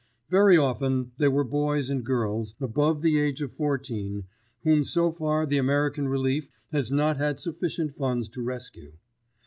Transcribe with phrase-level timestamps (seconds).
[0.31, 4.23] Very often they were boys and girls, above the age of fourteen
[4.63, 8.93] whom so far the American Relief has not had sufficient funds to rescue.